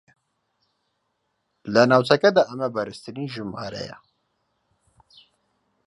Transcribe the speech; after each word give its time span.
لە 1.73 1.83
ناوچەکەدا 1.91 2.43
ئەمە 2.49 2.67
بەرزترین 2.75 3.27
ژمارەیە 3.33 3.97